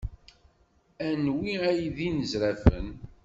[1.07, 2.87] Anwi ay d inezrafen?